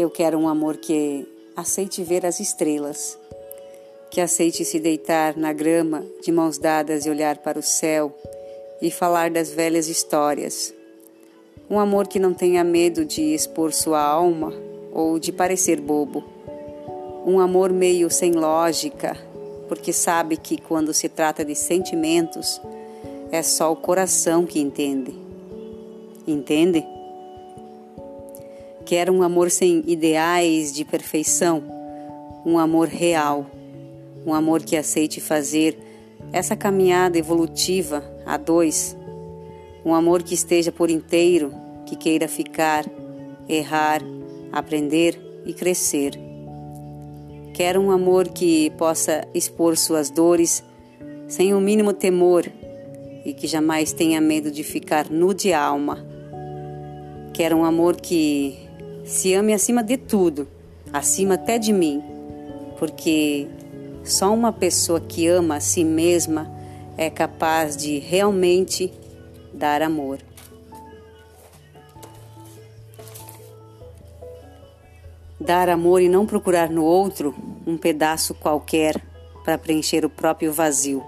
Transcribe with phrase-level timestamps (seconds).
[0.00, 3.18] Eu quero um amor que aceite ver as estrelas,
[4.10, 8.10] que aceite se deitar na grama de mãos dadas e olhar para o céu
[8.80, 10.72] e falar das velhas histórias.
[11.68, 14.54] Um amor que não tenha medo de expor sua alma
[14.90, 16.24] ou de parecer bobo.
[17.26, 19.14] Um amor meio sem lógica,
[19.68, 22.58] porque sabe que quando se trata de sentimentos,
[23.30, 25.14] é só o coração que entende.
[26.26, 26.86] Entende?
[28.90, 31.62] Quero um amor sem ideais de perfeição,
[32.44, 33.46] um amor real,
[34.26, 35.78] um amor que aceite fazer
[36.32, 38.96] essa caminhada evolutiva a dois,
[39.84, 41.54] um amor que esteja por inteiro,
[41.86, 42.84] que queira ficar,
[43.48, 44.02] errar,
[44.50, 45.16] aprender
[45.46, 46.18] e crescer.
[47.54, 50.64] Quero um amor que possa expor suas dores
[51.28, 52.44] sem o mínimo temor
[53.24, 56.04] e que jamais tenha medo de ficar nu de alma.
[57.32, 58.68] Quero um amor que
[59.10, 60.46] se ame acima de tudo,
[60.92, 62.00] acima até de mim,
[62.78, 63.48] porque
[64.04, 66.48] só uma pessoa que ama a si mesma
[66.96, 68.92] é capaz de realmente
[69.52, 70.20] dar amor.
[75.40, 77.34] Dar amor e não procurar no outro
[77.66, 79.02] um pedaço qualquer
[79.44, 81.02] para preencher o próprio vazio.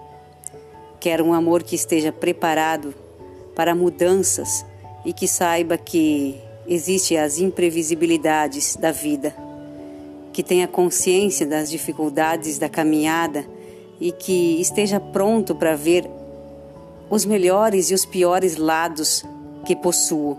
[0.99, 2.93] Quero um amor que esteja preparado
[3.55, 4.67] para mudanças
[5.05, 9.35] e que saiba que Existem as imprevisibilidades da vida,
[10.33, 13.45] que tenha consciência das dificuldades da caminhada
[14.01, 16.09] e que esteja pronto para ver
[17.11, 19.25] os melhores e os piores lados
[19.67, 20.39] que possuo.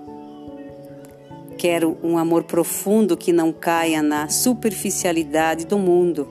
[1.57, 6.27] Quero um amor profundo que não caia na superficialidade do mundo,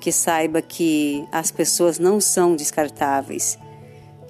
[0.00, 3.58] que saiba que as pessoas não são descartáveis,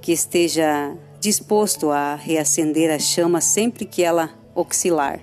[0.01, 5.20] que esteja disposto a reacender a chama sempre que ela oscilar.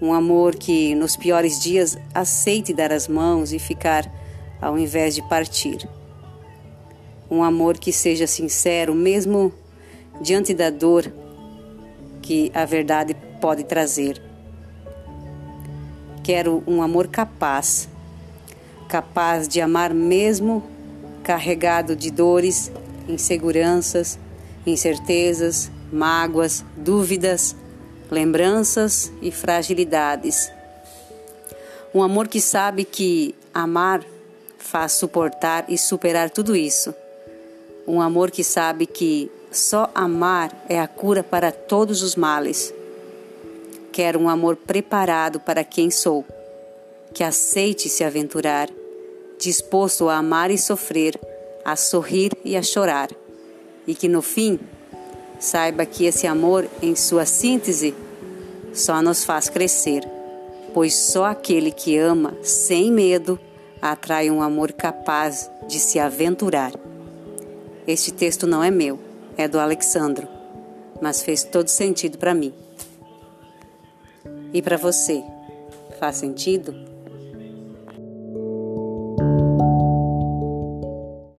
[0.00, 4.10] Um amor que nos piores dias aceite dar as mãos e ficar
[4.60, 5.88] ao invés de partir.
[7.30, 9.52] Um amor que seja sincero, mesmo
[10.20, 11.12] diante da dor
[12.20, 14.20] que a verdade pode trazer.
[16.22, 17.88] Quero um amor capaz,
[18.88, 20.62] capaz de amar mesmo
[21.22, 22.70] carregado de dores,
[23.08, 24.18] inseguranças,
[24.66, 27.54] incertezas, mágoas, dúvidas,
[28.10, 30.50] lembranças e fragilidades.
[31.94, 34.04] Um amor que sabe que amar
[34.58, 36.94] faz suportar e superar tudo isso.
[37.86, 42.72] Um amor que sabe que só amar é a cura para todos os males.
[43.92, 46.24] Quero um amor preparado para quem sou,
[47.12, 48.68] que aceite se aventurar,
[49.38, 51.20] disposto a amar e sofrer,
[51.64, 53.10] a sorrir e a chorar
[53.86, 54.58] e que no fim
[55.38, 57.94] saiba que esse amor, em sua síntese,
[58.72, 60.02] só nos faz crescer,
[60.72, 63.38] pois só aquele que ama sem medo
[63.80, 66.72] atrai um amor capaz de se aventurar.
[67.86, 68.98] Este texto não é meu,
[69.36, 70.26] é do Alexandro,
[71.00, 72.52] mas fez todo sentido para mim.
[74.52, 75.22] E para você,
[75.98, 76.93] faz sentido?